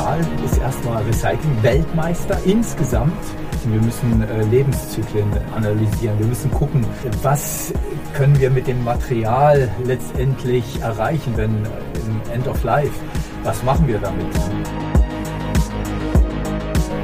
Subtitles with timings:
[0.00, 3.12] Stahl ist erstmal Recycling-Weltmeister insgesamt.
[3.66, 6.18] Wir müssen äh, Lebenszyklen analysieren.
[6.18, 6.86] Wir müssen gucken,
[7.22, 7.74] was
[8.14, 12.98] können wir mit dem Material letztendlich erreichen, wenn im End of Life,
[13.44, 14.99] was machen wir damit?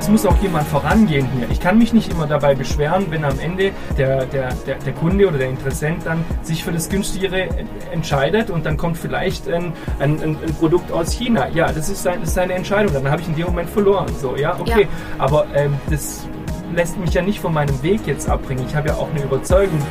[0.07, 1.49] Es muss auch jemand vorangehen hier.
[1.51, 5.27] Ich kann mich nicht immer dabei beschweren, wenn am Ende der, der, der, der Kunde
[5.27, 7.49] oder der Interessent dann sich für das günstigere
[7.91, 11.49] entscheidet und dann kommt vielleicht ein, ein, ein, Produkt aus China.
[11.53, 12.95] Ja, das ist, sein, das ist seine Entscheidung.
[12.95, 14.07] Dann habe ich in dem Moment verloren.
[14.21, 14.83] So, ja, okay.
[14.83, 14.89] Ja.
[15.19, 16.29] Aber ähm, das
[16.73, 18.65] lässt mich ja nicht von meinem Weg jetzt abbringen.
[18.65, 19.83] Ich habe ja auch eine Überzeugung.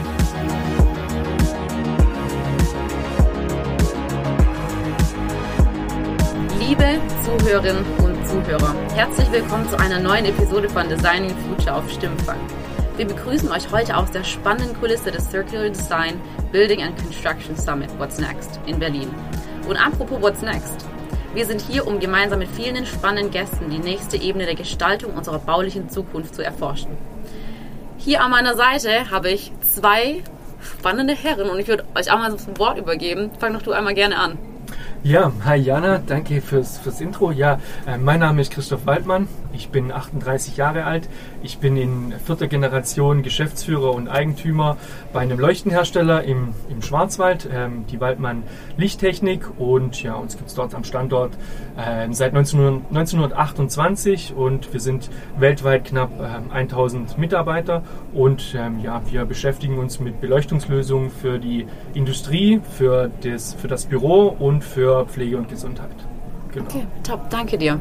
[6.58, 8.05] Liebe Zuhörerinnen
[8.36, 8.76] Zuhörer.
[8.94, 12.38] Herzlich willkommen zu einer neuen Episode von Designing Future auf Stimmfang.
[12.98, 16.20] Wir begrüßen euch heute aus der spannenden Kulisse des Circular Design
[16.52, 19.08] Building and Construction Summit What's Next in Berlin.
[19.70, 20.86] Und apropos What's Next.
[21.34, 25.40] Wir sind hier, um gemeinsam mit vielen spannenden Gästen die nächste Ebene der Gestaltung unserer
[25.40, 26.98] baulichen Zukunft zu erforschen.
[27.98, 30.24] Hier an meiner Seite habe ich zwei
[30.60, 33.32] spannende Herren und ich würde euch auch mal das Wort übergeben.
[33.40, 34.38] Fang doch du einmal gerne an.
[35.06, 37.30] Ja, hi Jana, danke fürs, fürs Intro.
[37.30, 41.10] Ja, äh, mein Name ist Christoph Waldmann, ich bin 38 Jahre alt,
[41.42, 44.78] ich bin in vierter Generation Geschäftsführer und Eigentümer
[45.14, 48.44] bei einem Leuchtenhersteller im, im Schwarzwald, ähm, die Waldmann
[48.78, 51.34] Lichttechnik und ja, uns gibt es dort am Standort
[51.78, 57.84] äh, seit 19, 1928 und wir sind weltweit knapp äh, 1000 Mitarbeiter
[58.14, 63.86] und ähm, ja, wir beschäftigen uns mit Beleuchtungslösungen für die Industrie, für das, für das
[63.86, 65.90] Büro und für Pflege und Gesundheit.
[66.52, 66.66] Genau.
[66.68, 67.80] Okay, top, danke dir.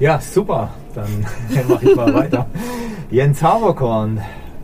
[0.00, 0.70] Ja, super.
[0.94, 1.26] Dann
[1.68, 2.46] mache ich mal weiter.
[3.10, 4.20] Jens Haberkorn,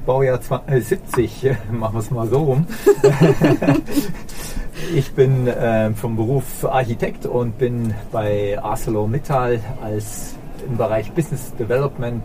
[0.07, 2.67] Baujahr 70, äh, machen wir es mal so rum.
[4.95, 10.37] ich bin äh, vom Beruf Architekt und bin bei ArcelorMittal als
[10.69, 12.25] im Bereich Business Development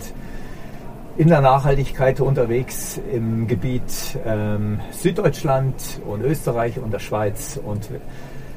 [1.17, 5.73] in der Nachhaltigkeit unterwegs im Gebiet ähm, Süddeutschland
[6.07, 7.89] und Österreich und der Schweiz und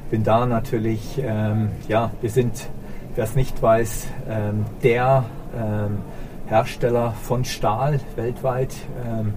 [0.09, 2.69] bin da natürlich, ähm, ja, wir sind,
[3.15, 5.25] wer es nicht weiß, ähm, der
[5.55, 5.99] ähm,
[6.47, 8.75] Hersteller von Stahl weltweit,
[9.05, 9.33] ähm,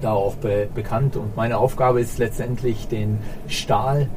[0.00, 1.16] da auch be bekannt.
[1.16, 4.08] Und meine Aufgabe ist letztendlich, den Stahl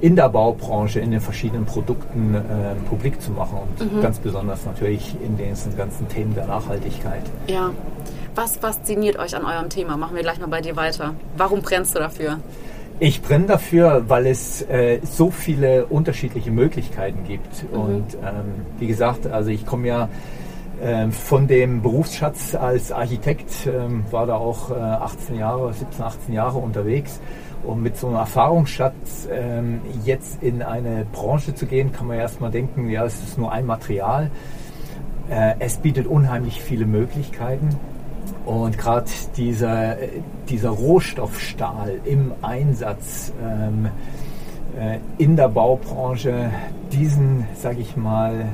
[0.00, 2.40] in der Baubranche, in den verschiedenen Produkten äh,
[2.88, 4.02] publik zu machen und mhm.
[4.02, 7.22] ganz besonders natürlich in den ganzen Themen der Nachhaltigkeit.
[7.46, 7.70] Ja.
[8.34, 9.96] Was fasziniert euch an eurem Thema?
[9.96, 11.14] Machen wir gleich mal bei dir weiter.
[11.38, 12.38] Warum brennst du dafür?
[12.98, 17.70] Ich brenne dafür, weil es äh, so viele unterschiedliche Möglichkeiten gibt.
[17.70, 17.78] Mhm.
[17.78, 20.08] Und ähm, wie gesagt, also ich komme ja
[20.82, 26.34] äh, von dem Berufsschatz als Architekt, ähm, war da auch äh, 18 Jahre, 17, 18
[26.34, 27.20] Jahre unterwegs.
[27.64, 32.50] Und mit so einem Erfahrungsschatz ähm, jetzt in eine Branche zu gehen, kann man erstmal
[32.50, 34.30] denken, ja, es ist nur ein Material.
[35.28, 37.68] Äh, es bietet unheimlich viele Möglichkeiten.
[38.44, 39.96] Und gerade dieser,
[40.48, 43.88] dieser Rohstoffstahl im Einsatz ähm,
[44.78, 46.50] äh, in der Baubranche,
[46.92, 48.46] diesen, sage ich mal,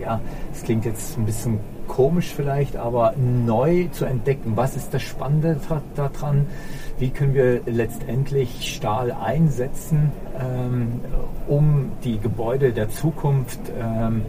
[0.00, 0.20] ja,
[0.52, 1.58] es klingt jetzt ein bisschen
[1.88, 5.58] komisch vielleicht, aber neu zu entdecken, was ist das Spannende
[5.94, 6.46] daran,
[6.98, 11.00] wie können wir letztendlich Stahl einsetzen, ähm,
[11.46, 14.22] um die Gebäude der Zukunft ähm,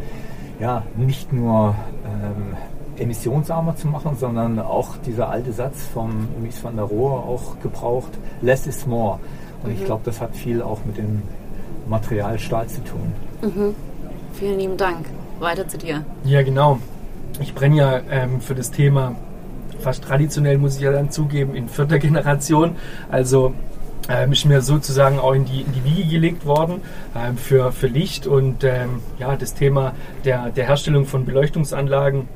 [0.59, 1.75] ja, nicht nur
[2.05, 2.55] ähm,
[2.97, 8.11] emissionsarmer zu machen, sondern auch dieser alte Satz vom Mies van der Rohe auch gebraucht,
[8.41, 9.19] less is more.
[9.63, 9.77] Und mhm.
[9.77, 11.21] ich glaube, das hat viel auch mit dem
[11.87, 13.13] Material Stahl zu tun.
[13.41, 13.75] Mhm.
[14.33, 15.05] Vielen lieben Dank.
[15.39, 16.03] Weiter zu dir.
[16.23, 16.79] Ja, genau.
[17.39, 19.15] Ich brenne ja ähm, für das Thema
[19.79, 22.75] fast traditionell, muss ich ja dann zugeben, in vierter Generation.
[23.09, 23.53] Also
[24.09, 26.81] ähm, ist mir sozusagen auch in die, in die Wiege gelegt worden
[27.15, 32.27] ähm, für, für Licht und ähm, ja, das Thema der, der Herstellung von Beleuchtungsanlagen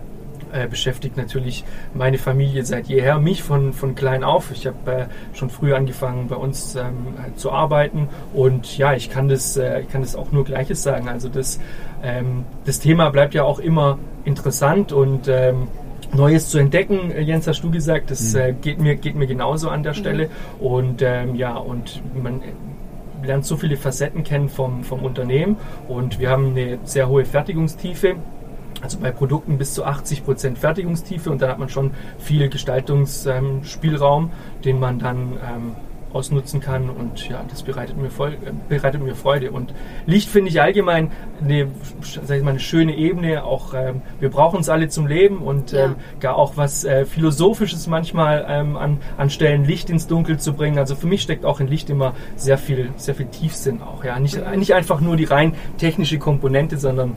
[0.52, 4.52] äh, beschäftigt natürlich meine Familie seit jeher, mich von, von klein auf.
[4.52, 9.30] Ich habe äh, schon früh angefangen, bei uns ähm, zu arbeiten und ja, ich kann
[9.30, 11.08] das, äh, ich kann das auch nur Gleiches sagen.
[11.08, 11.60] Also das,
[12.04, 15.68] ähm, das Thema bleibt ja auch immer interessant und ähm,
[16.14, 18.40] Neues zu entdecken, äh, Jens, hast du gesagt, das mhm.
[18.40, 19.98] äh, geht, mir, geht mir genauso an der mhm.
[19.98, 20.30] Stelle.
[20.60, 22.42] Und ähm, ja, und man
[23.24, 25.58] lernt so viele Facetten kennen vom, vom Unternehmen
[25.88, 28.16] und wir haben eine sehr hohe Fertigungstiefe
[28.82, 34.32] also bei Produkten bis zu 80 Prozent Fertigungstiefe und dann hat man schon viel Gestaltungsspielraum,
[34.64, 35.76] den man dann ähm,
[36.14, 39.52] ausnutzen kann und ja, das bereitet mir, voll, äh, bereitet mir Freude.
[39.52, 39.74] Und
[40.06, 41.12] Licht finde ich allgemein
[41.42, 41.68] eine,
[42.02, 43.44] sag ich mal, eine schöne Ebene.
[43.44, 45.86] Auch ähm, wir brauchen es alle zum Leben und ja.
[45.86, 50.54] ähm, gar auch was äh, Philosophisches manchmal ähm, an, an Stellen Licht ins Dunkel zu
[50.54, 50.80] bringen.
[50.80, 54.04] Also für mich steckt auch in Licht immer sehr viel, sehr viel Tiefsinn auch.
[54.04, 57.16] Ja, nicht, nicht einfach nur die rein technische Komponente, sondern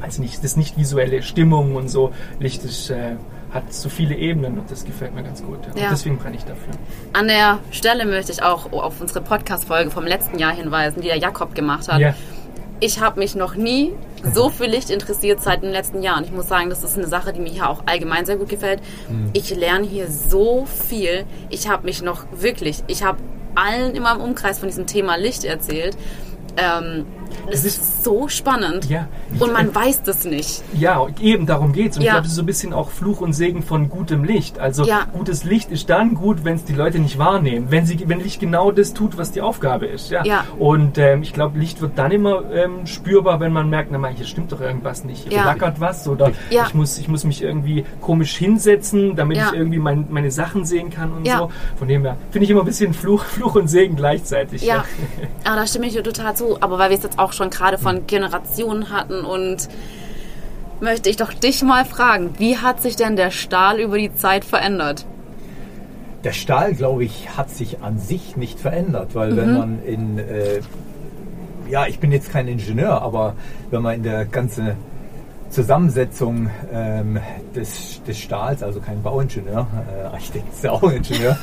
[0.00, 2.12] also nicht, das nicht visuelle Stimmung und so.
[2.38, 3.16] Licht ist, äh,
[3.52, 5.58] hat so viele Ebenen und das gefällt mir ganz gut.
[5.66, 5.80] Ja.
[5.80, 5.84] Ja.
[5.84, 6.74] Und deswegen brenne ich dafür.
[7.12, 11.18] An der Stelle möchte ich auch auf unsere Podcast-Folge vom letzten Jahr hinweisen, die der
[11.18, 12.00] Jakob gemacht hat.
[12.00, 12.14] Ja.
[12.78, 13.94] Ich habe mich noch nie
[14.34, 16.24] so für Licht interessiert seit den letzten Jahren.
[16.24, 18.82] Ich muss sagen, das ist eine Sache, die mir hier auch allgemein sehr gut gefällt.
[19.32, 21.24] Ich lerne hier so viel.
[21.48, 23.18] Ich habe mich noch wirklich, ich habe
[23.54, 25.96] allen in meinem Umkreis von diesem Thema Licht erzählt.
[26.58, 27.06] Ähm,
[27.50, 28.88] es Es ist, so spannend.
[28.88, 29.08] Ja.
[29.40, 30.62] Und man weiß das nicht.
[30.72, 31.96] Ja, eben darum geht's.
[31.96, 32.08] Und Ja.
[32.08, 34.58] ich glaube, das ist so ein bisschen auch Fluch und Segen von gutem Licht.
[34.58, 35.06] Also Ja.
[35.12, 37.66] gutes Licht ist dann gut, wenn es die Leute nicht wahrnehmen.
[37.70, 40.10] Wenn sie, wenn Licht genau das tut, was die Aufgabe ist.
[40.10, 40.24] Ja.
[40.24, 40.44] Ja.
[40.58, 44.12] Und ähm, ich glaube, Licht wird dann immer ähm, spürbar, wenn man merkt, na mal,
[44.12, 45.24] hier stimmt doch irgendwas nicht.
[45.24, 45.42] Hier Ja.
[45.42, 50.06] flackert was oder ich muss, ich muss mich irgendwie komisch hinsetzen, damit ich irgendwie mein,
[50.10, 51.50] meine Sachen sehen kann und so.
[51.78, 54.62] Von dem her finde ich immer ein bisschen Fluch, Fluch und Segen gleichzeitig.
[54.62, 54.84] Ja,
[55.44, 56.56] ja, da stimme ich dir total zu.
[56.60, 59.68] Aber weil wir es jetzt auch schon gerade von Generationen hatten und
[60.80, 64.44] möchte ich doch dich mal fragen, wie hat sich denn der Stahl über die Zeit
[64.44, 65.06] verändert?
[66.24, 69.36] Der Stahl, glaube ich, hat sich an sich nicht verändert, weil Mhm.
[69.36, 70.60] wenn man in, äh,
[71.70, 73.34] ja, ich bin jetzt kein Ingenieur, aber
[73.70, 74.72] wenn man in der ganzen
[75.56, 77.18] Zusammensetzung ähm,
[77.54, 81.34] des, des Stahls, also kein Bauingenieur, äh, Architekt ist ja auch Ingenieur,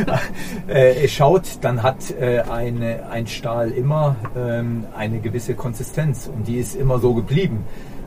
[0.66, 6.56] äh, schaut, dann hat äh, eine, ein Stahl immer ähm, eine gewisse Konsistenz und die
[6.56, 7.64] ist immer so geblieben.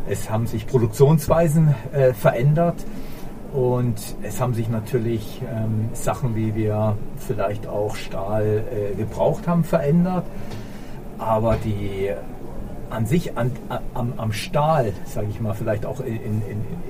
[0.09, 2.85] Es haben sich Produktionsweisen äh, verändert.
[3.53, 9.63] Und es haben sich natürlich ähm, Sachen, wie wir vielleicht auch Stahl äh, gebraucht haben,
[9.63, 10.25] verändert.
[11.17, 12.09] Aber die
[12.89, 13.51] an sich an,
[13.94, 16.42] am, am Stahl, sage ich mal, vielleicht auch in, in,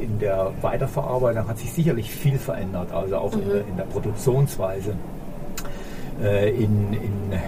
[0.01, 2.91] in der Weiterverarbeitung hat sich sicherlich viel verändert.
[2.91, 4.95] Also auch in, der, in der Produktionsweise.
[6.23, 7.39] Äh, in, in,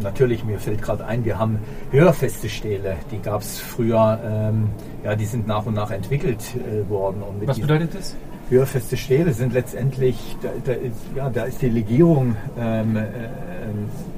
[0.00, 1.58] natürlich, mir fällt gerade ein, wir haben
[1.90, 4.68] höherfeste Stähle, die gab es früher, ähm,
[5.04, 7.22] ja, die sind nach und nach entwickelt äh, worden.
[7.22, 8.14] Und mit Was bedeutet das?
[8.50, 13.02] Höherfeste Stähle sind letztendlich, da, da, ist, ja, da ist die Legierung, ähm, äh,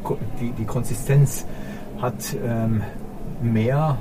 [0.04, 1.46] ko- die, die Konsistenz
[2.00, 2.82] hat ähm,
[3.42, 3.98] mehr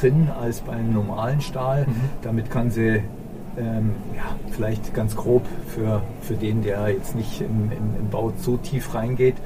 [0.00, 1.86] drin als bei einem normalen Stahl.
[2.22, 3.02] Damit kann sie
[3.58, 8.32] ähm, ja, vielleicht ganz grob für, für den, der jetzt nicht im, im, im Bau
[8.38, 9.36] so tief reingeht.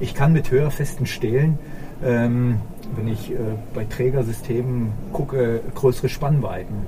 [0.00, 1.58] Ich kann mit höherfesten Stählen,
[2.04, 2.60] ähm,
[2.94, 3.36] wenn ich äh,
[3.74, 6.86] bei Trägersystemen gucke, größere Spannweiten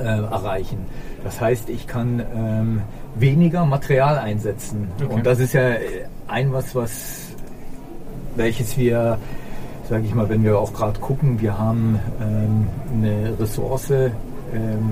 [0.00, 0.78] äh, erreichen.
[1.22, 2.82] Das heißt, ich kann ähm,
[3.14, 4.88] weniger Material einsetzen.
[4.96, 5.12] Okay.
[5.12, 5.72] Und das ist ja
[6.26, 7.28] ein was, was
[8.36, 9.18] welches wir,
[9.88, 14.12] sage ich mal, wenn wir auch gerade gucken, wir haben ähm, eine Ressource ähm,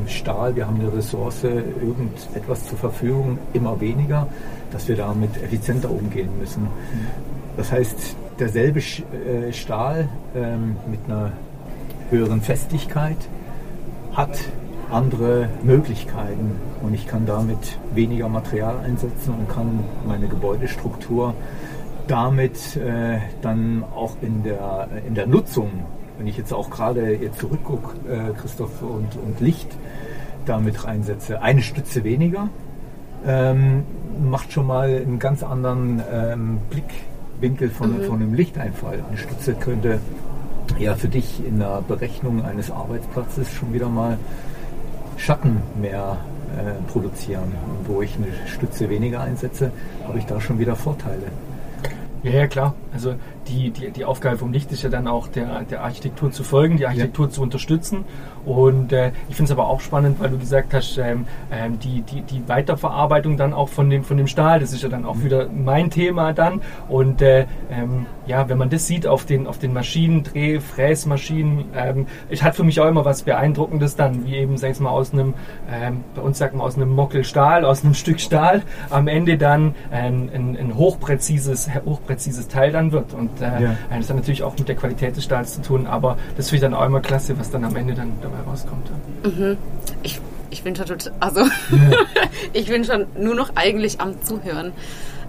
[0.06, 4.26] Stahl, wir haben eine Ressource, irgendetwas zur Verfügung, immer weniger,
[4.70, 6.68] dass wir damit effizienter umgehen müssen.
[7.56, 11.32] Das heißt, derselbe äh, Stahl ähm, mit einer
[12.10, 13.16] höheren Festigkeit
[14.12, 14.38] hat
[14.90, 16.52] andere Möglichkeiten
[16.82, 21.34] und ich kann damit weniger Material einsetzen und kann meine Gebäudestruktur
[22.06, 25.70] damit äh, dann auch in der, in der Nutzung,
[26.18, 29.68] wenn ich jetzt auch gerade jetzt zurückgucke, äh, Christoph, und, und Licht
[30.46, 32.48] damit reinsetze, eine Stütze weniger,
[33.26, 33.84] ähm,
[34.22, 39.04] macht schon mal einen ganz anderen ähm, Blickwinkel von, von einem Lichteinfall.
[39.08, 39.98] Eine Stütze könnte
[40.78, 44.18] ja für dich in der Berechnung eines Arbeitsplatzes schon wieder mal
[45.16, 46.18] Schatten mehr
[46.56, 47.52] äh, produzieren.
[47.66, 49.72] Und wo ich eine Stütze weniger einsetze,
[50.06, 51.24] habe ich da schon wieder Vorteile.
[52.22, 52.74] Ja, ja, klar.
[52.92, 53.14] Also
[53.48, 56.76] die, die, die Aufgabe vom Licht ist ja dann auch der, der Architektur zu folgen,
[56.76, 58.04] die Architektur zu unterstützen.
[58.46, 62.02] Und äh, ich finde es aber auch spannend, weil du gesagt hast, ähm, ähm, die,
[62.02, 65.22] die, die Weiterverarbeitung dann auch von dem, von dem Stahl, das ist ja dann auch
[65.22, 66.60] wieder mein Thema dann.
[66.88, 71.64] Und äh, ähm, ja, wenn man das sieht auf den, auf den Maschinen, Dreh-, Fräsmaschinen,
[71.74, 74.90] ähm, es hat für mich auch immer was Beeindruckendes dann, wie eben, sag ich mal,
[74.90, 75.34] aus einem,
[75.68, 79.38] ähm, bei uns sagt man aus einem Mockel Stahl, aus einem Stück Stahl, am Ende
[79.38, 83.12] dann ein, ein, ein hochpräzises, hochpräzises Teil dann wird.
[83.12, 83.76] Und äh, Ja.
[83.96, 86.70] das hat natürlich auch mit der Qualität des Stahls zu tun, aber das finde ich
[86.70, 88.90] dann auch immer klasse, was dann am Ende dann dabei rauskommt.
[90.02, 91.42] Ich, ich bin schon total, also
[92.52, 94.72] ich bin schon nur noch eigentlich am Zuhören.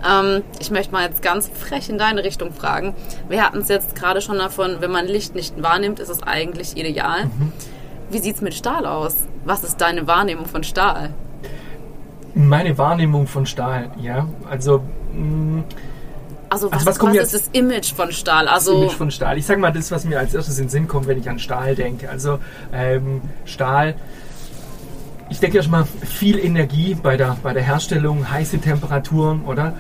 [0.07, 2.93] Ähm, ich möchte mal jetzt ganz frech in deine Richtung fragen.
[3.29, 6.77] Wir hatten es jetzt gerade schon davon, wenn man Licht nicht wahrnimmt, ist es eigentlich
[6.77, 7.25] ideal.
[8.11, 9.15] Wie sieht es mit Stahl aus?
[9.43, 11.09] Was ist deine Wahrnehmung von Stahl?
[12.35, 14.81] Meine Wahrnehmung von Stahl, ja, also
[15.13, 15.63] mh,
[16.49, 18.45] Also was, Also was was, kommt ist jetzt- das Image von Stahl?
[18.45, 19.37] das Also Image von Stahl.
[19.37, 21.39] Ich sage mal das, was mir als erstes in den Sinn kommt, wenn ich an
[21.39, 22.09] Stahl denke.
[22.09, 22.39] Also
[22.73, 23.95] ähm, Stahl,
[25.29, 29.73] ich denke erstmal viel Energie bei der, bei der Herstellung, heiße Temperaturen, oder?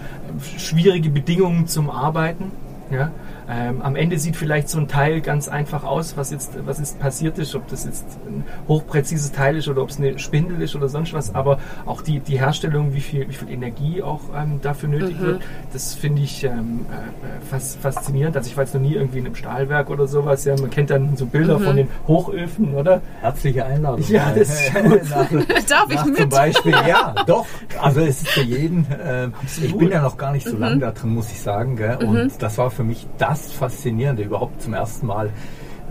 [0.57, 2.51] Schwierige Bedingungen zum Arbeiten.
[2.91, 3.11] Ja?
[3.49, 6.99] Ähm, am Ende sieht vielleicht so ein Teil ganz einfach aus, was jetzt, was jetzt
[6.99, 10.75] passiert ist, ob das jetzt ein hochpräzises Teil ist oder ob es eine Spindel ist
[10.75, 14.59] oder sonst was, aber auch die, die Herstellung, wie viel, wie viel Energie auch ähm,
[14.61, 15.25] dafür nötig mhm.
[15.25, 18.35] wird, das finde ich ähm, äh, fast faszinierend.
[18.35, 20.43] Also ich war jetzt noch nie irgendwie in einem Stahlwerk oder sowas.
[20.43, 21.63] Ja, man kennt dann so Bilder mhm.
[21.63, 23.01] von den Hochöfen, oder?
[23.21, 24.03] Herzliche Einladung.
[24.09, 25.09] Ja, das ist gut.
[25.09, 25.29] nach,
[25.69, 26.17] Darf ich mit?
[26.17, 27.45] Zum Beispiel, ja, doch.
[27.81, 28.85] Also es ist für jeden.
[28.91, 29.29] Äh,
[29.63, 30.61] ich bin ja noch gar nicht so mhm.
[30.61, 31.77] lange da drin, muss ich sagen.
[31.77, 31.97] Gell?
[31.97, 32.31] Und mhm.
[32.39, 35.31] das war für mich das Faszinierende, überhaupt zum ersten Mal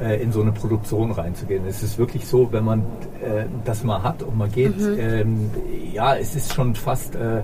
[0.03, 1.67] äh, in so eine Produktion reinzugehen.
[1.67, 2.81] Es ist wirklich so, wenn man
[3.23, 4.99] äh, das mal hat und man geht, mhm.
[4.99, 5.51] ähm,
[5.93, 7.43] ja, es ist schon fast äh,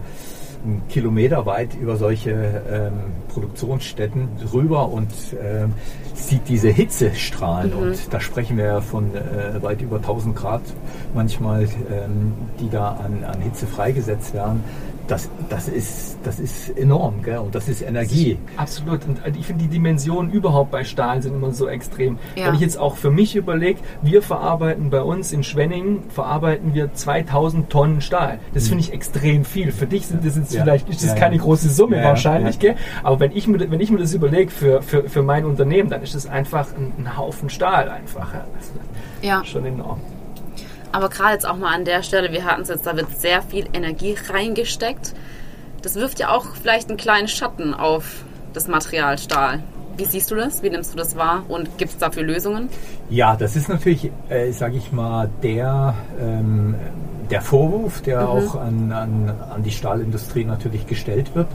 [0.64, 2.92] ein Kilometer weit über solche ähm,
[3.28, 5.10] Produktionsstätten rüber und
[5.42, 5.72] ähm,
[6.14, 7.72] sieht diese Hitzestrahlen.
[7.74, 7.82] Mhm.
[7.82, 10.62] Und da sprechen wir ja von äh, weit über 1000 Grad
[11.14, 14.62] manchmal, ähm, die da an, an Hitze freigesetzt werden
[15.06, 17.38] das, das, ist, das ist enorm gell?
[17.38, 18.38] und das ist Energie.
[18.56, 19.00] Absolut.
[19.04, 22.18] Und ich finde, die Dimensionen überhaupt bei Stahl sind immer so extrem.
[22.36, 22.46] Ja.
[22.46, 26.92] Wenn ich jetzt auch für mich überlege, wir verarbeiten bei uns in Schwenningen, verarbeiten wir
[26.92, 28.38] 2000 Tonnen Stahl.
[28.54, 29.72] Das finde ich extrem viel.
[29.72, 30.62] Für dich sind das jetzt ja.
[30.62, 32.76] vielleicht ist das ja, keine große Summe wahrscheinlich, Gell?
[33.02, 36.02] aber wenn ich, mir, wenn ich mir das überlege für, für, für mein Unternehmen, dann
[36.02, 38.32] ist das einfach ein, ein Haufen Stahl einfach.
[39.22, 39.44] Ja.
[39.44, 40.00] Schon enorm.
[40.92, 43.42] Aber gerade jetzt auch mal an der Stelle, wir hatten es jetzt, da wird sehr
[43.42, 45.14] viel Energie reingesteckt.
[45.80, 49.62] Das wirft ja auch vielleicht einen kleinen Schatten auf das Material Stahl.
[49.96, 50.62] Wie siehst du das?
[50.62, 51.44] Wie nimmst du das wahr?
[51.48, 52.68] Und gibt es dafür Lösungen?
[53.10, 56.76] Ja, das ist natürlich, äh, sage ich mal, der, ähm,
[57.30, 58.26] der Vorwurf, der mhm.
[58.26, 61.48] auch an, an, an die Stahlindustrie natürlich gestellt wird.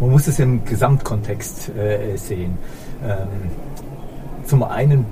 [0.00, 2.58] Man muss es im Gesamtkontext äh, sehen.
[3.02, 3.28] Ähm,
[4.44, 5.06] zum einen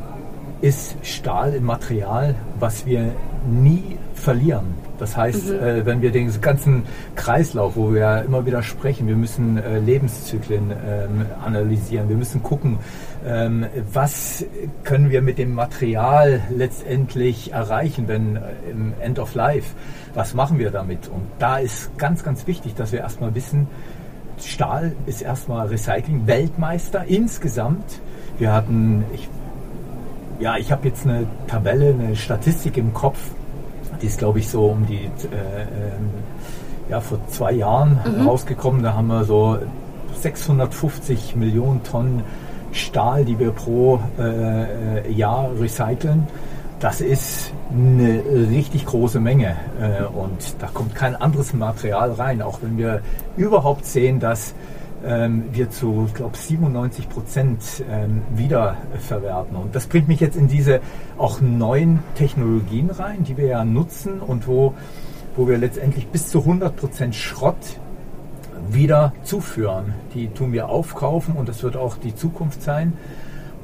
[0.61, 3.13] ist Stahl ein Material, was wir
[3.47, 4.75] nie verlieren.
[4.99, 5.55] Das heißt, mhm.
[5.55, 6.85] äh, wenn wir den ganzen
[7.17, 12.43] Kreislauf, wo wir ja immer wieder sprechen, wir müssen äh, Lebenszyklen ähm, analysieren, wir müssen
[12.43, 12.79] gucken,
[13.27, 14.45] ähm, was
[14.85, 19.75] können wir mit dem Material letztendlich erreichen, wenn äh, im End of Life,
[20.15, 21.09] was machen wir damit?
[21.09, 23.67] Und da ist ganz, ganz wichtig, dass wir erstmal wissen,
[24.39, 28.01] Stahl ist erstmal Recycling-Weltmeister insgesamt.
[28.39, 29.29] Wir hatten, ich
[30.43, 33.19] ja, ich habe jetzt eine Tabelle, eine Statistik im Kopf.
[34.03, 36.11] Die ist, glaube ich, so um die, äh, ähm,
[36.89, 38.27] ja, vor zwei Jahren mhm.
[38.27, 38.83] rausgekommen.
[38.83, 39.59] Da haben wir so
[40.21, 42.25] 650 Millionen Tonnen
[42.73, 46.27] Stahl, die wir pro äh, äh, Jahr recyceln.
[46.81, 52.59] Das ist eine richtig große Menge äh, und da kommt kein anderes Material rein, auch
[52.63, 53.03] wenn wir
[53.37, 54.55] überhaupt sehen, dass
[55.05, 59.57] ähm, wir zu, glaube 97 Prozent ähm, wiederverwerten.
[59.57, 60.81] Und das bringt mich jetzt in diese
[61.19, 64.75] auch neuen Technologien rein, die wir ja nutzen und wo,
[65.37, 67.79] wo wir letztendlich bis zu 100 Prozent Schrott
[68.71, 69.95] wieder zuführen.
[70.15, 72.93] Die tun wir aufkaufen und das wird auch die Zukunft sein.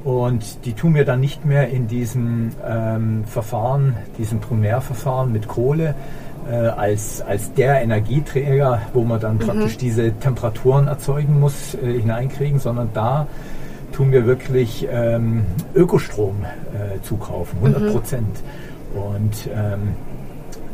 [0.03, 5.93] Und die tun wir dann nicht mehr in diesem ähm, Verfahren, diesem Primärverfahren mit Kohle,
[6.53, 9.39] als, als der Energieträger, wo man dann mhm.
[9.39, 13.27] praktisch diese Temperaturen erzeugen muss, äh, hineinkriegen, sondern da
[13.91, 17.91] tun wir wirklich ähm, Ökostrom äh, zukaufen, 100 mhm.
[17.91, 18.43] Prozent.
[18.93, 19.01] Mhm.
[19.01, 19.95] Und ähm,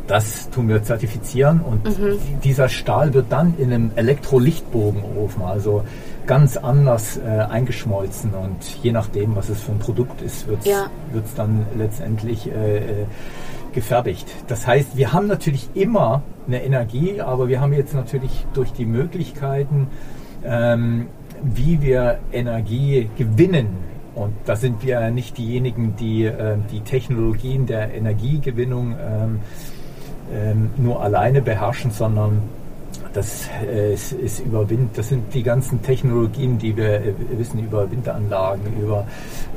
[0.06, 2.18] das tun wir zertifizieren und mhm.
[2.44, 5.82] dieser Stahl wird dann in einem Elektrolichtbogenofen, also
[6.26, 10.66] ganz anders äh, eingeschmolzen und je nachdem, was es für ein Produkt ist, wird es
[10.66, 10.90] ja.
[11.36, 13.06] dann letztendlich äh, äh
[13.76, 14.26] gefertigt.
[14.48, 18.86] Das heißt, wir haben natürlich immer eine Energie, aber wir haben jetzt natürlich durch die
[18.86, 19.88] Möglichkeiten,
[20.44, 21.06] ähm,
[21.42, 23.68] wie wir Energie gewinnen.
[24.14, 29.40] Und da sind wir nicht diejenigen, die äh, die Technologien der Energiegewinnung ähm,
[30.34, 32.42] ähm, nur alleine beherrschen, sondern
[33.12, 37.58] das äh, ist, ist über Wind, das sind die ganzen Technologien, die wir äh, wissen
[37.62, 39.06] über Winteranlagen, über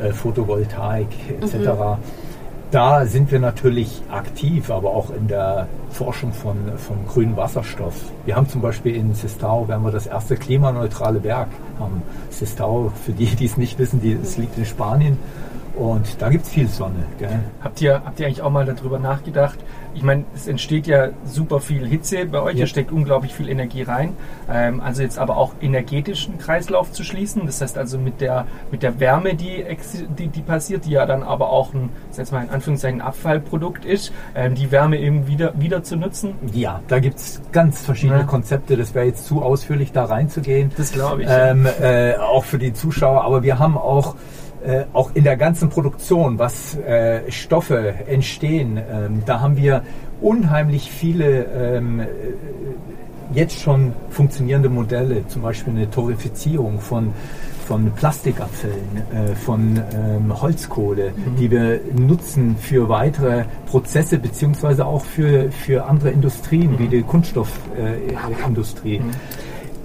[0.01, 1.07] äh, Photovoltaik
[1.41, 1.55] etc.
[1.55, 2.28] Mhm
[2.71, 7.95] da sind wir natürlich aktiv, aber auch in der Forschung von, von grünem Wasserstoff.
[8.25, 11.49] Wir haben zum Beispiel in Sistau, werden wir das erste klimaneutrale Werk
[11.79, 12.03] haben.
[12.29, 15.17] Sistau, für die, die es nicht wissen, die, es liegt in Spanien
[15.75, 17.05] und da gibt es viel Sonne.
[17.17, 17.39] Gell?
[17.61, 19.57] Habt, ihr, habt ihr eigentlich auch mal darüber nachgedacht,
[19.99, 22.67] ich meine, es entsteht ja super viel Hitze bei euch, ja.
[22.67, 24.15] steckt unglaublich viel Energie rein.
[24.49, 27.45] Ähm, also jetzt aber auch energetischen Kreislauf zu schließen.
[27.45, 29.65] Das heißt also mit der, mit der Wärme, die,
[30.17, 34.13] die, die passiert, die ja dann aber auch ein, jetzt mal in Anführungszeichen, Abfallprodukt ist,
[34.35, 36.35] ähm, die Wärme eben wieder, wieder zu nutzen.
[36.53, 38.25] Ja, da gibt es ganz verschiedene ja.
[38.25, 38.77] Konzepte.
[38.77, 40.71] Das wäre jetzt zu ausführlich da reinzugehen.
[40.77, 41.27] Das glaube ich.
[41.29, 43.25] Ähm, äh, auch für die Zuschauer.
[43.25, 44.15] Aber wir haben auch
[44.65, 49.83] äh, auch in der ganzen Produktion, was äh, Stoffe entstehen, ähm, da haben wir
[50.21, 52.05] unheimlich viele ähm, äh,
[53.33, 57.13] jetzt schon funktionierende Modelle, zum Beispiel eine Torifizierung von,
[57.65, 61.35] von Plastikabfällen, äh, von ähm, Holzkohle, mhm.
[61.37, 66.79] die wir nutzen für weitere Prozesse beziehungsweise auch für, für andere Industrien mhm.
[66.79, 68.99] wie die Kunststoffindustrie.
[68.99, 69.11] Mhm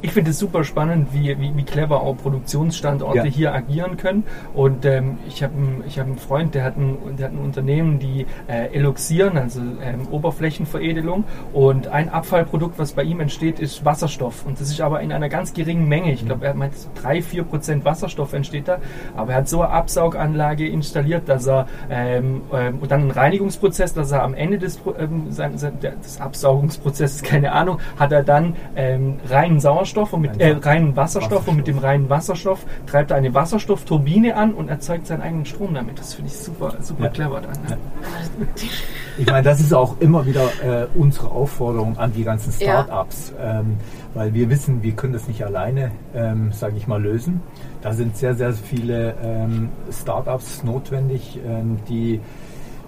[0.05, 3.25] ich finde es super spannend, wie, wie, wie, clever auch Produktionsstandorte ja.
[3.25, 4.25] hier agieren können.
[4.53, 5.55] Und ähm, ich habe
[5.87, 9.63] ich hab einen Freund, der hat ein, der hat ein Unternehmen, die äh, eloxieren, also
[9.83, 11.25] ähm, Oberflächenveredelung.
[11.55, 14.45] Und ein Abfallprodukt, was bei ihm entsteht, ist Wasserstoff.
[14.45, 16.13] Und das ist aber in einer ganz geringen Menge.
[16.13, 18.81] Ich glaube, er meint drei, vier Prozent Wasserstoff entsteht da.
[19.17, 23.95] Aber er hat so eine Absauganlage installiert, dass er ähm, ähm, und dann einen Reinigungsprozess,
[23.95, 28.55] dass er am Ende des, ähm, sein, sein, des Absaugungsprozesses, keine Ahnung, hat er dann
[28.77, 32.67] ähm, reinen Sauerstoff Wasserstoff und mit äh, reinen Wasserstoff, Wasserstoff, und mit dem reinen Wasserstoff
[32.87, 35.99] treibt er eine Wasserstoffturbine an und erzeugt seinen eigenen Strom damit.
[35.99, 37.11] Das finde ich super, super ja.
[37.11, 37.53] clever dann.
[37.53, 37.79] Ne?
[39.17, 43.61] Ich meine, das ist auch immer wieder äh, unsere Aufforderung an die ganzen Start-ups, ja.
[43.61, 43.77] ähm,
[44.15, 47.41] weil wir wissen, wir können das nicht alleine, ähm, sage ich mal, lösen.
[47.81, 52.21] Da sind sehr, sehr viele ähm, Start-ups notwendig, ähm, die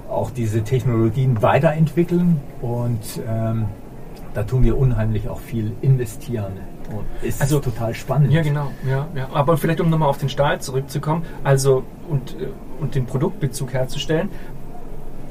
[0.08, 3.66] auch diese Technologien weiterentwickeln und ähm,
[4.34, 6.52] da tun wir unheimlich auch viel investieren.
[6.90, 8.32] Und ist also, total spannend.
[8.32, 8.70] Ja, genau.
[8.88, 9.28] Ja, ja.
[9.32, 12.48] Aber vielleicht, um nochmal auf den Stahl zurückzukommen, also und, äh,
[12.80, 14.30] und den Produktbezug herzustellen,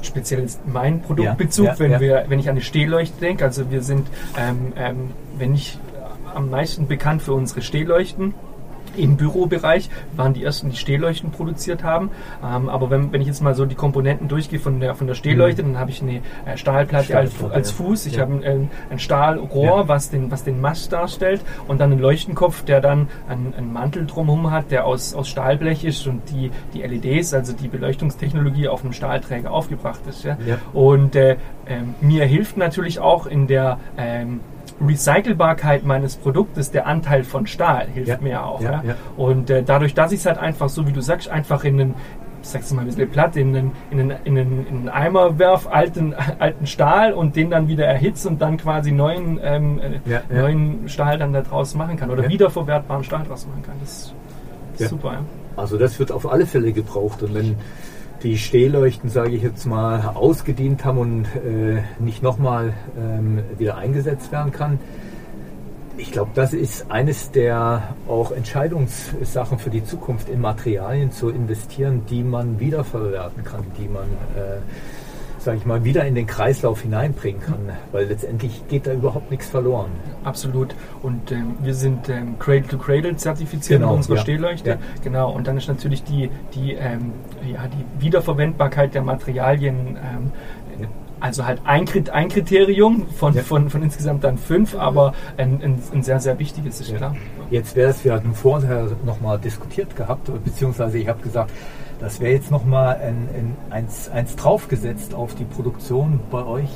[0.02, 2.00] speziell ist mein Produktbezug, ja, ja, wenn, ja.
[2.00, 3.44] Wir, wenn ich an die Stehleuchte denke.
[3.44, 4.08] Also wir sind,
[4.38, 5.78] ähm, ähm, wenn ich
[6.34, 8.34] am meisten bekannt für unsere Stehleuchten
[8.96, 12.10] im Bürobereich waren die ersten, die Stehleuchten produziert haben.
[12.42, 15.14] Ähm, aber wenn, wenn ich jetzt mal so die Komponenten durchgehe von der, von der
[15.14, 15.72] Stehleuchte, mhm.
[15.72, 18.22] dann habe ich eine äh, Stahlplatte als, als, Fuß, ich ja.
[18.22, 19.88] habe ein, ein, Stahlrohr, ja.
[19.88, 24.06] was, den, was den Mast darstellt und dann einen Leuchtenkopf, der dann einen, einen Mantel
[24.06, 28.82] drumherum hat, der aus, aus Stahlblech ist und die, die LEDs, also die Beleuchtungstechnologie auf
[28.82, 30.24] einem Stahlträger aufgebracht ist.
[30.24, 30.36] Ja?
[30.46, 30.58] ja.
[30.72, 31.36] Und äh, äh,
[32.00, 34.40] mir hilft natürlich auch in der ähm,
[34.80, 38.18] Recycelbarkeit meines Produktes, der Anteil von Stahl hilft ja.
[38.20, 38.60] mir auch.
[38.60, 38.94] Ja, ja.
[39.16, 41.94] Und äh, dadurch, dass ich es halt einfach, so wie du sagst, einfach in einen
[42.46, 45.36] ich sag's mal ein bisschen platt, in einen, in einen, in einen, in einen Eimer
[45.38, 50.10] werf, alten, alten Stahl und den dann wieder erhitzt und dann quasi neuen, ähm, äh,
[50.10, 50.42] ja, ja.
[50.42, 52.28] neuen Stahl dann da draus machen kann oder ja.
[52.28, 53.74] wiederverwertbaren Stahl draus machen kann.
[53.80, 54.14] Das
[54.78, 55.12] ist super.
[55.12, 55.18] Ja.
[55.56, 57.56] Also das wird auf alle Fälle gebraucht und wenn
[58.22, 64.32] die Stehleuchten, sage ich jetzt mal, ausgedient haben und äh, nicht nochmal ähm, wieder eingesetzt
[64.32, 64.78] werden kann.
[65.98, 72.02] Ich glaube, das ist eines der auch Entscheidungssachen für die Zukunft, in Materialien zu investieren,
[72.10, 74.04] die man wiederverwerten kann, die man
[74.36, 74.60] äh,
[75.46, 79.48] sage ich mal, wieder in den Kreislauf hineinbringen kann, weil letztendlich geht da überhaupt nichts
[79.48, 79.92] verloren.
[80.24, 80.74] Absolut.
[81.02, 84.22] Und ähm, wir sind ähm, Cradle to Cradle zertifiziert genau, in unserer ja.
[84.22, 84.70] Stehleuchte.
[84.70, 84.78] Ja.
[85.04, 85.30] Genau.
[85.30, 87.12] Und dann ist natürlich die, die, ähm,
[87.46, 90.32] ja, die Wiederverwendbarkeit der Materialien ähm,
[91.18, 93.42] also halt ein, ein Kriterium von, ja.
[93.42, 96.98] von, von insgesamt dann fünf, aber ein, ein, ein sehr, sehr wichtiges, ist ja.
[96.98, 97.16] klar.
[97.50, 101.50] Jetzt wäre es, wir hatten vorher nochmal diskutiert gehabt, beziehungsweise ich habe gesagt,
[101.98, 106.70] das wäre jetzt nochmal ein, ein, eins, eins draufgesetzt auf die Produktion bei euch,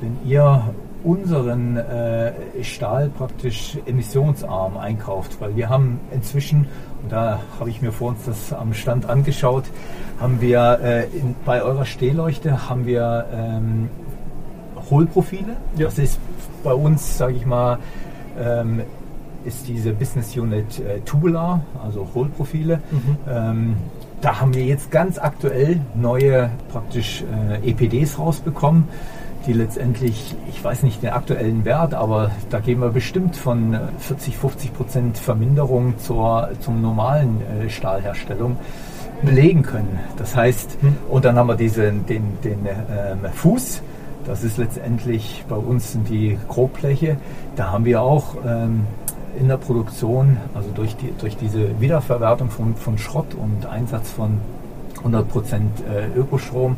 [0.00, 0.62] wenn ihr
[1.02, 6.66] unseren äh, Stahl praktisch emissionsarm einkauft, weil wir haben inzwischen,
[7.02, 9.64] und da habe ich mir vor uns das am Stand angeschaut,
[10.20, 13.88] haben wir äh, in, bei eurer Stehleuchte haben wir ähm,
[14.90, 15.56] Hohlprofile.
[15.76, 15.86] Ja.
[15.86, 16.18] Das ist
[16.62, 17.78] bei uns, sage ich mal,
[18.38, 18.82] ähm,
[19.44, 22.80] ist diese Business Unit äh, Tubular, also Hohlprofile.
[22.90, 23.16] Mhm.
[23.28, 23.76] Ähm,
[24.20, 27.24] da haben wir jetzt ganz aktuell neue praktisch
[27.62, 28.84] äh, EPDs rausbekommen,
[29.46, 34.34] die letztendlich, ich weiß nicht den aktuellen Wert, aber da gehen wir bestimmt von 40,
[34.34, 38.58] äh, 50 Prozent Verminderung zur zum normalen äh, Stahlherstellung
[39.22, 39.98] belegen können.
[40.16, 40.96] Das heißt, hm.
[41.08, 43.82] und dann haben wir diesen, den, den ähm, Fuß,
[44.26, 47.16] das ist letztendlich bei uns die Grobfläche.
[47.56, 48.86] Da haben wir auch ähm,
[49.38, 54.40] in der Produktion, also durch, die, durch diese Wiederverwertung von, von Schrott und Einsatz von
[55.04, 55.24] 100%
[55.88, 56.76] äh, Ökostrom,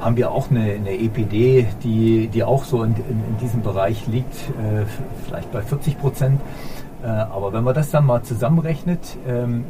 [0.00, 4.06] haben wir auch eine, eine EPD, die, die auch so in, in, in diesem Bereich
[4.06, 4.84] liegt, äh,
[5.24, 6.40] vielleicht bei 40 Prozent.
[7.02, 9.64] Äh, aber wenn man das dann mal zusammenrechnet, ähm,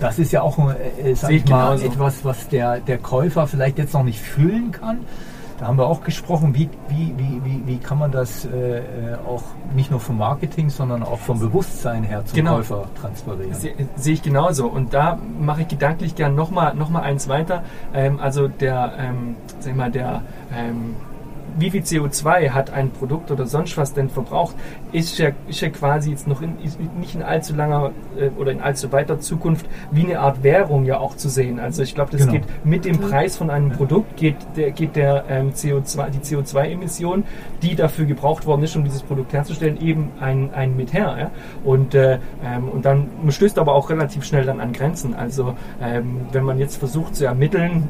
[0.00, 3.94] das ist ja auch äh, sag ich mal, etwas, was der, der Käufer vielleicht jetzt
[3.94, 4.98] noch nicht fühlen kann.
[5.58, 8.82] Da haben wir auch gesprochen, wie, wie, wie, wie, wie kann man das äh, äh
[9.26, 9.42] auch
[9.74, 12.56] nicht nur vom Marketing, sondern auch vom Bewusstsein her zum genau.
[12.56, 13.54] Käufer transferieren.
[13.54, 14.66] Sehe seh ich genauso.
[14.66, 17.62] Und da mache ich gedanklich gern nochmal noch mal eins weiter.
[17.94, 20.22] Ähm, also der, ähm, sag ich mal, der
[20.54, 20.96] ähm,
[21.58, 24.54] wie viel CO2 hat ein Produkt oder sonst was denn verbraucht,
[24.92, 26.56] ist ja, ist ja quasi jetzt noch in,
[26.98, 30.98] nicht in allzu langer äh, oder in allzu weiter Zukunft wie eine Art Währung ja
[30.98, 31.58] auch zu sehen.
[31.58, 32.32] Also ich glaube, das genau.
[32.32, 37.24] geht mit dem Preis von einem Produkt geht der, geht der ähm, CO2, die CO2-Emission,
[37.62, 41.16] die dafür gebraucht worden ist, um dieses Produkt herzustellen, eben ein, ein mit her.
[41.18, 41.30] Ja?
[41.64, 45.14] Und, äh, ähm, und dann man stößt aber auch relativ schnell dann an Grenzen.
[45.14, 47.88] Also ähm, wenn man jetzt versucht zu ermitteln,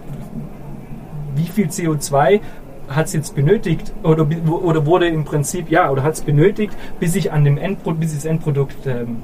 [1.35, 2.41] wie viel CO2
[2.89, 7.15] hat es jetzt benötigt oder, oder wurde im Prinzip, ja, oder hat es benötigt, bis
[7.15, 9.23] ich an dem Endprodukt, bis das Endprodukt ähm,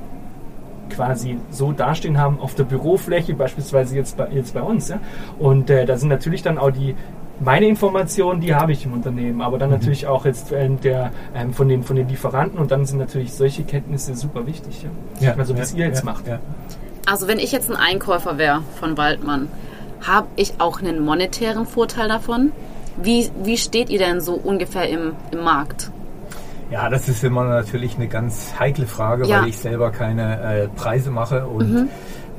[0.91, 4.89] quasi so dastehen haben auf der Bürofläche, beispielsweise jetzt bei, jetzt bei uns.
[4.89, 5.01] Ja?
[5.39, 6.95] Und äh, da sind natürlich dann auch die,
[7.41, 9.77] meine Informationen, die habe ich im Unternehmen, aber dann mhm.
[9.77, 13.33] natürlich auch jetzt äh, der, ähm, von, den, von den Lieferanten und dann sind natürlich
[13.33, 14.85] solche Kenntnisse super wichtig.
[15.21, 15.29] Ja?
[15.29, 16.27] ja also, was ja, ihr jetzt ja, macht.
[16.27, 16.39] Ja.
[17.07, 19.49] Also, wenn ich jetzt ein Einkäufer wäre von Waldmann,
[20.07, 22.53] habe ich auch einen monetären Vorteil davon?
[23.01, 25.91] Wie, wie steht ihr denn so ungefähr im, im Markt?
[26.71, 29.43] Ja, das ist immer natürlich eine ganz heikle Frage, ja.
[29.43, 31.89] weil ich selber keine äh, Preise mache und mhm.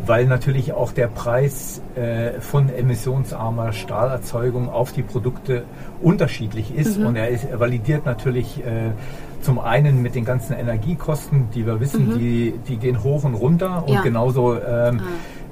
[0.08, 5.66] weil natürlich auch der Preis äh, von emissionsarmer Stahlerzeugung auf die Produkte
[6.02, 7.08] unterschiedlich ist mhm.
[7.08, 8.94] und er, ist, er validiert natürlich äh,
[9.42, 12.18] zum einen mit den ganzen Energiekosten, die wir wissen, mhm.
[12.18, 14.02] die, die gehen hoch und runter und ja.
[14.02, 15.04] genauso ähm, ah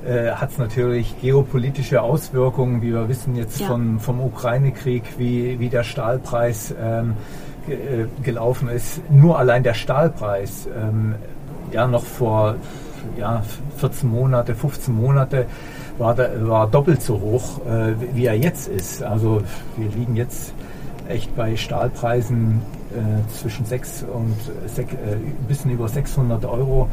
[0.06, 3.68] äh, hat es natürlich geopolitische Auswirkungen, wie wir wissen jetzt ja.
[3.68, 7.14] von, vom Ukraine-Krieg, wie, wie der Stahlpreis ähm,
[7.68, 9.02] ge, äh, gelaufen ist.
[9.10, 11.16] Nur allein der Stahlpreis, ähm,
[11.72, 12.56] ja noch vor
[13.18, 13.44] ja,
[13.78, 15.46] 14 Monate, 15 Monate,
[15.98, 19.04] war, der, war doppelt so hoch, äh, wie er jetzt ist.
[19.04, 19.42] Also
[19.78, 20.54] wir liegen jetzt
[21.08, 22.62] echt bei Stahlpreisen
[22.92, 24.36] äh, zwischen 6 und
[24.68, 26.90] 6, äh, ein bisschen über 600 Euro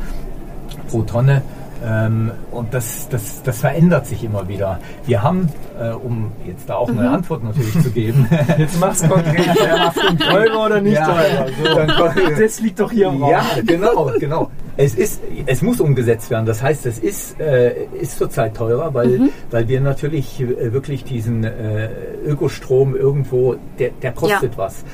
[0.90, 1.42] pro Tonne.
[1.84, 4.80] Ähm, und das, das, das verändert sich immer wieder.
[5.06, 5.48] Wir haben,
[5.80, 7.14] äh, um jetzt da auch eine mhm.
[7.14, 8.28] Antwort natürlich zu geben.
[8.58, 9.46] Jetzt mach's konkret.
[9.68, 12.14] Ja, teurer oder nicht ja, teurer?
[12.14, 12.40] So.
[12.40, 13.30] das liegt doch hier im Raum.
[13.30, 14.50] Ja, genau, genau.
[14.76, 16.46] Es, ist, es muss umgesetzt werden.
[16.46, 19.28] Das heißt, es ist, äh, ist zurzeit teurer, weil, mhm.
[19.50, 21.88] weil wir natürlich äh, wirklich diesen äh,
[22.24, 24.58] Ökostrom irgendwo, der, der kostet ja.
[24.58, 24.84] was.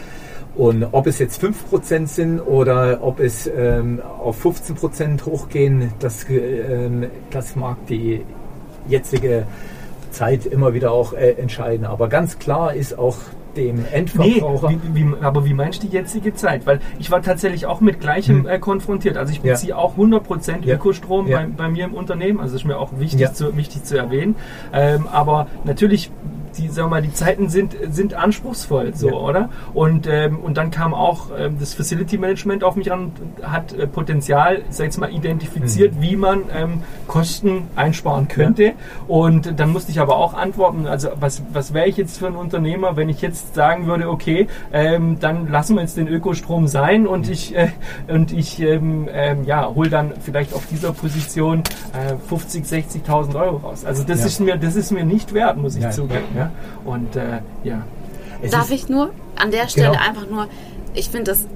[0.57, 7.07] Und ob es jetzt 5% sind oder ob es ähm, auf 15% hochgehen, das, ähm,
[7.31, 8.23] das mag die
[8.87, 9.47] jetzige
[10.11, 11.87] Zeit immer wieder auch äh, entscheiden.
[11.87, 13.17] Aber ganz klar ist auch
[13.57, 14.71] dem Endverbraucher.
[14.71, 16.67] Nee, wie, wie, aber wie meinst du die jetzige Zeit?
[16.67, 18.47] Weil ich war tatsächlich auch mit Gleichem hm.
[18.47, 19.17] äh, konfrontiert.
[19.17, 19.77] Also ich beziehe ja.
[19.77, 20.75] auch 100% ja.
[20.75, 21.39] Ökostrom ja.
[21.39, 22.41] Bei, bei, mir im Unternehmen.
[22.41, 24.37] Also das ist mir auch wichtig, zu, wichtig zu erwähnen.
[24.73, 26.11] Ähm, aber natürlich
[26.59, 29.15] die, sag mal, die Zeiten sind, sind anspruchsvoll, so, ja.
[29.15, 29.49] oder?
[29.73, 33.73] Und, ähm, und dann kam auch ähm, das Facility Management auf mich ran und hat
[33.73, 36.03] äh, Potenzial, sag ich mal, identifiziert, mhm.
[36.03, 38.65] wie man ähm, Kosten einsparen könnte.
[38.65, 38.73] Ja.
[39.09, 42.37] Und dann musste ich aber auch antworten, also was, was wäre ich jetzt für ein
[42.37, 47.07] Unternehmer, wenn ich jetzt sagen würde, okay, ähm, dann lassen wir jetzt den Ökostrom sein
[47.07, 47.33] und mhm.
[47.33, 47.69] ich, äh,
[48.09, 51.63] und ich ähm, ähm, ja, hole dann vielleicht auf dieser Position
[51.93, 53.85] äh, 50, 60.000 Euro raus.
[53.85, 54.27] Also das, ja.
[54.27, 56.25] ist mir, das ist mir nicht wert, muss ich zugeben.
[56.37, 56.44] Ja.
[56.85, 57.83] Und äh, ja.
[58.43, 60.03] Es Darf ich nur an der Stelle genau.
[60.03, 60.49] einfach nur,
[60.95, 61.47] ich finde das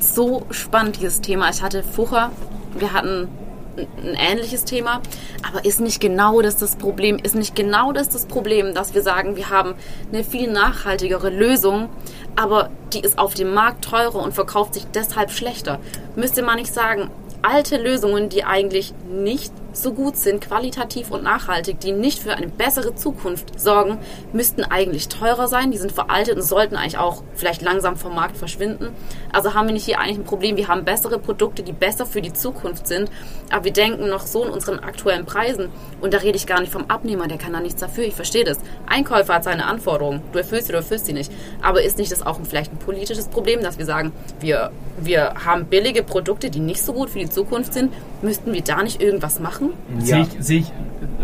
[0.00, 1.50] so spannend, dieses Thema.
[1.50, 2.30] Ich hatte vorher,
[2.78, 3.28] wir hatten
[3.76, 5.00] ein ähnliches Thema,
[5.48, 9.02] aber ist nicht genau das das Problem, ist nicht genau das das Problem, dass wir
[9.02, 9.74] sagen, wir haben
[10.12, 11.88] eine viel nachhaltigere Lösung,
[12.36, 15.78] aber die ist auf dem Markt teurer und verkauft sich deshalb schlechter.
[16.16, 17.10] Müsste man nicht sagen,
[17.42, 22.48] alte Lösungen, die eigentlich nicht so gut sind, qualitativ und nachhaltig, die nicht für eine
[22.48, 23.98] bessere Zukunft sorgen,
[24.32, 25.70] müssten eigentlich teurer sein.
[25.70, 28.88] Die sind veraltet und sollten eigentlich auch vielleicht langsam vom Markt verschwinden.
[29.32, 30.56] Also haben wir nicht hier eigentlich ein Problem.
[30.56, 33.10] Wir haben bessere Produkte, die besser für die Zukunft sind.
[33.50, 35.68] Aber wir denken noch so in unseren aktuellen Preisen.
[36.00, 38.04] Und da rede ich gar nicht vom Abnehmer, der kann da nichts dafür.
[38.04, 38.58] Ich verstehe das.
[38.86, 40.22] Einkäufer hat seine Anforderungen.
[40.32, 41.32] Du erfüllst sie oder erfüllst sie nicht.
[41.62, 45.66] Aber ist nicht das auch vielleicht ein politisches Problem, dass wir sagen, wir, wir haben
[45.66, 47.92] billige Produkte, die nicht so gut für die Zukunft sind?
[48.22, 49.70] Müssten wir da nicht irgendwas machen?
[49.98, 50.04] Ja.
[50.04, 50.72] Sehe ich, seh ich,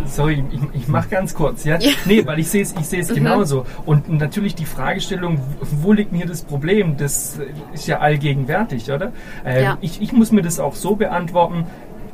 [0.07, 1.79] sorry, ich, ich mache ganz kurz, ja?
[1.79, 1.91] ja.
[2.07, 3.17] Nee, weil ich sehe es ich seh's mhm.
[3.17, 3.67] genauso.
[3.85, 7.39] Und natürlich die Fragestellung, wo liegt mir das Problem, das
[7.75, 9.13] ist ja allgegenwärtig, oder?
[9.45, 9.79] Ähm, ja.
[9.81, 11.67] ich, ich muss mir das auch so beantworten,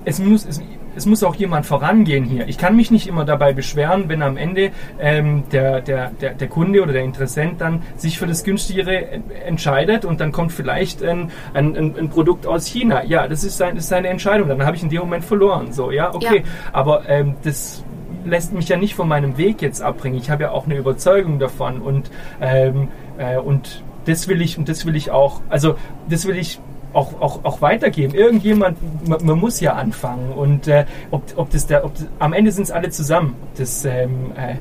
[0.05, 0.61] es muss, es,
[0.97, 2.49] es muss auch jemand vorangehen hier.
[2.49, 6.49] Ich kann mich nicht immer dabei beschweren, wenn am Ende ähm, der, der, der, der
[6.49, 11.31] Kunde oder der Interessent dann sich für das günstigere entscheidet und dann kommt vielleicht ein,
[11.55, 13.05] ein, ein Produkt aus China.
[13.05, 14.49] Ja, das ist, sein, das ist seine Entscheidung.
[14.49, 15.73] Dann habe ich in dem Moment verloren.
[15.73, 16.39] So, ja, okay.
[16.39, 16.51] Ja.
[16.73, 17.85] Aber ähm, das
[18.25, 20.19] lässt mich ja nicht von meinem Weg jetzt abbringen.
[20.19, 24.69] Ich habe ja auch eine Überzeugung davon und, ähm, äh, und das will ich und
[24.69, 25.77] das will ich auch, also
[26.09, 26.61] das will ich
[26.93, 28.15] auch, auch, auch weitergeben.
[28.15, 28.79] Irgendjemand,
[29.09, 30.33] man, man muss ja anfangen.
[30.33, 33.35] Und äh, ob, ob das der, ob am Ende sind es alle zusammen.
[33.43, 34.57] Ob das ähm, äh,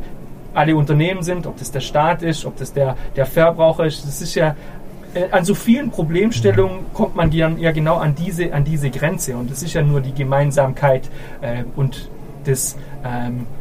[0.53, 4.05] alle Unternehmen sind, ob das der Staat ist, ob das der, der Verbraucher ist.
[4.05, 4.55] Das ist ja
[5.13, 9.35] äh, an so vielen Problemstellungen kommt man dann ja genau an diese, an diese Grenze.
[9.35, 11.09] Und das ist ja nur die Gemeinsamkeit
[11.41, 12.09] äh, und
[12.45, 13.60] das ähm, äh,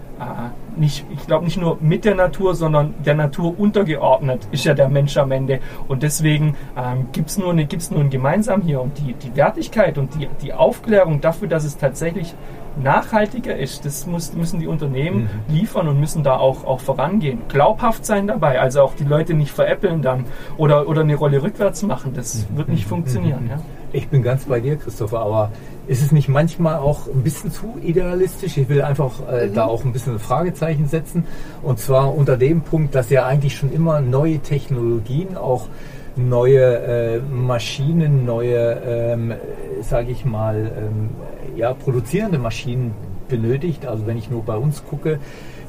[0.76, 4.88] nicht, ich glaube nicht nur mit der Natur, sondern der Natur untergeordnet ist ja der
[4.88, 5.60] Mensch am Ende.
[5.88, 8.80] Und deswegen ähm, gibt es nur, eine, gibt's nur ein Gemeinsam hier.
[8.80, 12.34] Und die, die Wertigkeit und die, die Aufklärung dafür, dass es tatsächlich
[12.82, 15.54] nachhaltiger ist, das muss, müssen die Unternehmen mhm.
[15.54, 17.40] liefern und müssen da auch, auch vorangehen.
[17.48, 20.24] Glaubhaft sein dabei, also auch die Leute nicht veräppeln dann
[20.56, 22.12] oder, oder eine Rolle rückwärts machen.
[22.14, 22.56] Das mhm.
[22.56, 23.48] wird nicht funktionieren.
[23.50, 23.58] Ja.
[23.92, 25.50] Ich bin ganz bei dir, Christopher, aber
[25.88, 28.56] ist es nicht manchmal auch ein bisschen zu idealistisch?
[28.56, 29.54] Ich will einfach äh, mhm.
[29.54, 31.24] da auch ein bisschen ein Fragezeichen setzen.
[31.62, 35.66] Und zwar unter dem Punkt, dass ja eigentlich schon immer neue Technologien, auch
[36.14, 39.34] neue äh, Maschinen, neue, ähm,
[39.82, 41.10] sage ich mal, ähm,
[41.56, 42.94] ja, produzierende Maschinen
[43.28, 43.86] benötigt.
[43.86, 45.18] Also wenn ich nur bei uns gucke,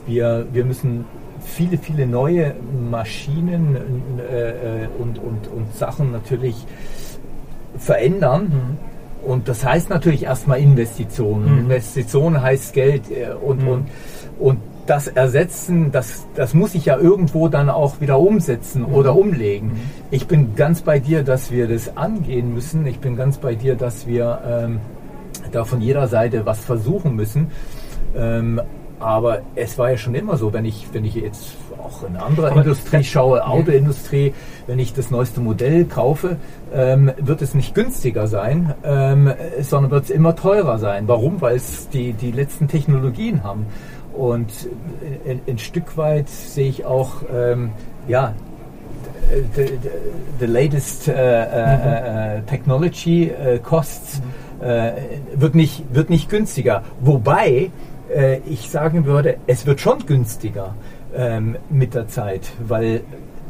[0.05, 1.05] wir, wir müssen
[1.39, 2.53] viele, viele neue
[2.91, 3.77] Maschinen
[4.19, 6.67] äh, äh und, und, und Sachen natürlich
[7.77, 8.43] verändern.
[8.43, 9.27] Mhm.
[9.27, 11.51] Und das heißt natürlich erstmal Investitionen.
[11.51, 11.60] Mhm.
[11.60, 13.67] Investitionen heißt Geld äh, und, mhm.
[13.67, 13.88] und,
[14.39, 18.93] und das Ersetzen, das, das muss ich ja irgendwo dann auch wieder umsetzen mhm.
[18.93, 19.69] oder umlegen.
[19.69, 19.79] Mhm.
[20.10, 22.86] Ich bin ganz bei dir, dass wir das angehen müssen.
[22.88, 24.79] Ich bin ganz bei dir, dass wir ähm,
[25.51, 27.51] da von jeder Seite was versuchen müssen.
[28.15, 28.60] Ähm,
[29.01, 32.53] aber es war ja schon immer so, wenn ich, wenn ich jetzt auch in andere
[32.53, 34.33] Industrie schaue, Autoindustrie,
[34.67, 36.37] wenn ich das neueste Modell kaufe,
[36.73, 41.07] ähm, wird es nicht günstiger sein, ähm, sondern wird es immer teurer sein.
[41.07, 41.41] Warum?
[41.41, 43.65] Weil es die, die letzten Technologien haben.
[44.13, 44.51] Und
[45.27, 47.71] ein, ein Stück weit sehe ich auch, ähm,
[48.07, 48.33] ja,
[49.55, 49.79] the,
[50.39, 53.31] the, latest uh, uh, uh, technology
[53.63, 54.21] costs
[54.59, 56.83] wird, nicht, wird nicht günstiger.
[56.99, 57.71] Wobei
[58.13, 60.76] äh, ich sagen würde, es wird schon günstiger
[61.15, 63.02] ähm, mit der Zeit, weil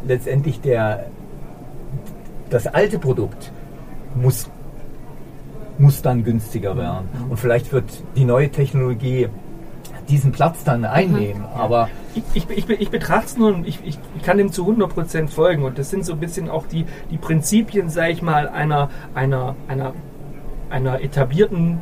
[0.05, 1.05] letztendlich der,
[2.49, 3.51] das alte Produkt
[4.15, 4.49] muss,
[5.77, 7.09] muss dann günstiger werden.
[7.29, 9.27] Und vielleicht wird die neue Technologie
[10.09, 11.41] diesen Platz dann einnehmen.
[11.41, 11.59] Mhm.
[11.59, 11.89] Aber
[12.33, 15.89] ich, ich, ich, betrachte es nur, ich, ich kann dem zu 100% folgen und das
[15.89, 19.93] sind so ein bisschen auch die, die Prinzipien, sage ich mal, einer, einer, einer,
[20.69, 21.79] einer etablierten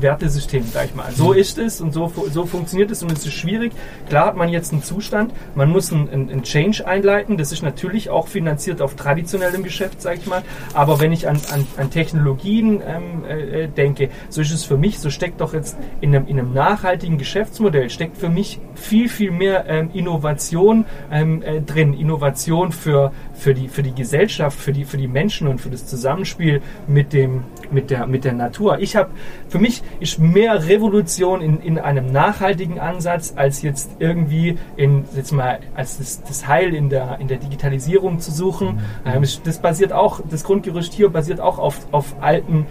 [0.00, 1.12] Wertesystem, sag ich mal.
[1.12, 1.38] So mhm.
[1.38, 3.72] ist es und so, so funktioniert es und es ist schwierig.
[4.08, 8.10] Klar hat man jetzt einen Zustand, man muss einen, einen Change einleiten, das ist natürlich
[8.10, 10.42] auch finanziert auf traditionellem Geschäft, sag ich mal,
[10.74, 14.98] aber wenn ich an, an, an Technologien ähm, äh, denke, so ist es für mich,
[14.98, 19.30] so steckt doch jetzt in einem, in einem nachhaltigen Geschäftsmodell, steckt für mich viel, viel
[19.30, 24.84] mehr ähm, Innovation ähm, äh, drin, Innovation für, für, die, für die Gesellschaft, für die,
[24.84, 28.78] für die Menschen und für das Zusammenspiel mit, dem, mit, der, mit der Natur.
[28.78, 29.10] Ich habe
[29.48, 35.04] für mich mich ist mehr Revolution in, in einem nachhaltigen Ansatz, als jetzt irgendwie in,
[35.16, 38.80] jetzt mal, als das, das Heil in der, in der Digitalisierung zu suchen.
[39.04, 39.24] Mhm.
[39.24, 42.66] Ähm, das basiert auch, das Grundgerüst hier basiert auch auf, auf alten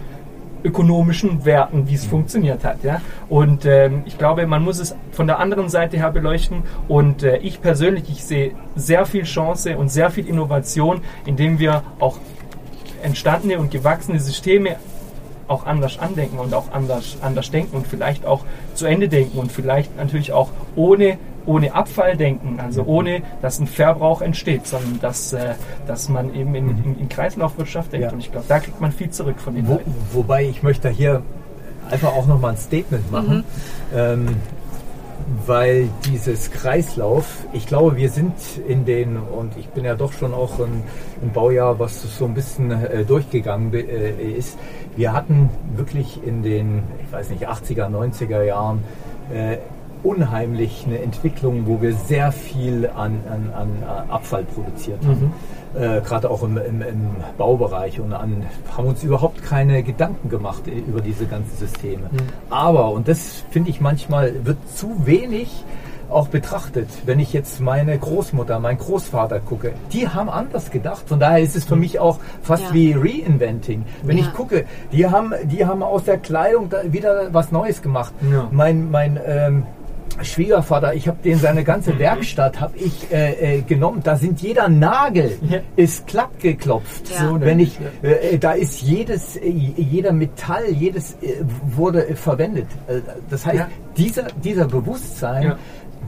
[0.64, 2.10] ökonomischen Werten, wie es mhm.
[2.10, 2.84] funktioniert hat.
[2.84, 3.00] Ja?
[3.28, 6.62] Und ähm, ich glaube, man muss es von der anderen Seite her beleuchten.
[6.86, 11.82] Und äh, ich persönlich, ich sehe sehr viel Chance und sehr viel Innovation, indem wir
[11.98, 12.18] auch
[13.02, 14.76] entstandene und gewachsene Systeme
[15.52, 19.52] auch anders andenken und auch anders, anders denken und vielleicht auch zu Ende denken und
[19.52, 25.32] vielleicht natürlich auch ohne, ohne Abfall denken, also ohne, dass ein Verbrauch entsteht, sondern dass,
[25.32, 25.54] äh,
[25.86, 28.06] dass man eben in, in, in Kreislaufwirtschaft denkt.
[28.06, 28.12] Ja.
[28.12, 29.80] Und ich glaube, da kriegt man viel zurück von den Wo,
[30.12, 31.22] Wobei ich möchte hier
[31.90, 33.36] einfach auch nochmal ein Statement machen.
[33.36, 33.98] Mhm.
[33.98, 34.26] Ähm,
[35.46, 38.34] weil dieses Kreislauf, ich glaube, wir sind
[38.66, 40.82] in den, und ich bin ja doch schon auch ein,
[41.22, 44.58] ein Baujahr, was so ein bisschen äh, durchgegangen äh, ist,
[44.96, 48.84] wir hatten wirklich in den, ich weiß nicht, 80er, 90er Jahren
[49.32, 49.56] äh,
[50.02, 55.20] unheimlich eine Entwicklung, wo wir sehr viel an, an, an äh, Abfall produziert haben.
[55.20, 55.32] Mhm.
[55.74, 58.44] Äh, Gerade auch im, im, im, Baubereich und an,
[58.76, 62.08] haben uns überhaupt keine Gedanken gemacht über diese ganzen Systeme.
[62.10, 62.18] Mhm.
[62.50, 65.64] Aber, und das finde ich manchmal, wird zu wenig
[66.12, 71.08] auch betrachtet, wenn ich jetzt meine Großmutter, meinen Großvater gucke, die haben anders gedacht.
[71.08, 71.80] Von daher ist es für mhm.
[71.80, 72.74] mich auch fast ja.
[72.74, 73.84] wie Reinventing.
[74.02, 74.24] Wenn ja.
[74.24, 78.12] ich gucke, die haben, die haben aus der Kleidung wieder was Neues gemacht.
[78.30, 78.48] Ja.
[78.50, 79.66] Mein, mein ähm,
[80.22, 81.98] Schwiegervater, ich habe den seine ganze mhm.
[81.98, 84.00] Werkstatt habe ich äh, äh, genommen.
[84.02, 85.60] Da sind jeder Nagel ja.
[85.76, 87.10] ist klapp geklopft.
[87.10, 87.28] Ja.
[87.28, 92.66] So, wenn ich, äh, da ist jedes, äh, jeder Metall, jedes äh, wurde verwendet.
[92.86, 93.68] Äh, das heißt, ja.
[93.96, 95.54] dieser dieser Bewusstsein.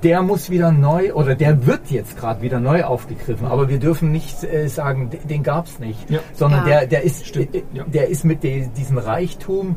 [0.02, 3.46] Der muss wieder neu oder der wird jetzt gerade wieder neu aufgegriffen.
[3.46, 4.36] Aber wir dürfen nicht
[4.66, 5.98] sagen, den, gab es nicht,
[6.34, 9.76] sondern der der ist der ist mit de, diesem Reichtum,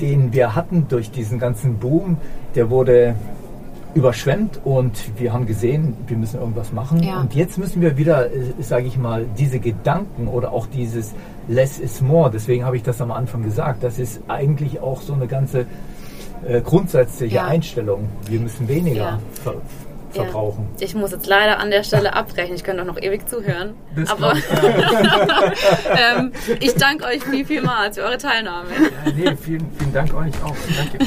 [0.00, 2.16] den wir hatten durch diesen ganzen Boom,
[2.54, 3.14] der wurde
[3.94, 7.02] überschwemmt und wir haben gesehen, wir müssen irgendwas machen.
[7.02, 7.20] Ja.
[7.20, 8.28] Und jetzt müssen wir wieder,
[8.60, 11.12] sage ich mal, diese Gedanken oder auch dieses
[11.48, 15.12] Less is more, deswegen habe ich das am Anfang gesagt, das ist eigentlich auch so
[15.12, 15.66] eine ganze
[16.46, 17.46] äh, grundsätzliche Ja.
[17.46, 18.08] Einstellung.
[18.28, 19.18] Wir müssen weniger Ja.
[19.44, 19.54] ver
[20.10, 20.68] verbrauchen.
[20.78, 22.54] Ich muss jetzt leider an der Stelle abbrechen.
[22.54, 23.72] Ich könnte auch noch ewig zuhören.
[23.96, 24.34] Das Aber
[26.18, 28.68] ähm, ich danke euch viel, vielmals für eure Teilnahme.
[29.06, 30.54] Ja, nee, vielen, vielen Dank euch auch.
[30.76, 31.06] Danke.